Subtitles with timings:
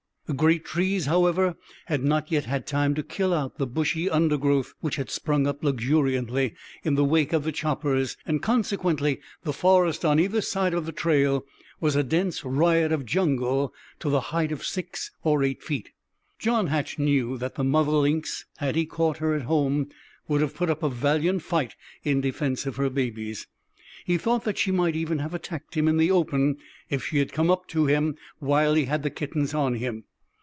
[0.27, 1.57] The great trees, however,
[1.87, 5.61] had not yet had time to kill out the bushy undergrowth which had sprung up
[5.61, 10.85] luxuriantly in the wake of the choppers, and consequently the forest on either side of
[10.85, 11.43] the trail
[11.81, 15.89] was a dense riot of jungle to the height of six or eight feet.
[16.39, 19.89] John Hatch knew that the mother lynx, had he caught her at home,
[20.29, 21.75] would have put up a valiant fight
[22.05, 23.47] in defense of her babies.
[24.05, 26.55] He thought that she might even have attacked him in the open
[26.89, 30.05] if she had come up with him while he had the kittens on him.